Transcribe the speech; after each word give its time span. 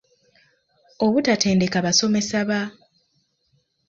Obutatendeka 1.05 1.77
basomesa 1.85 2.39
ba 2.49 2.61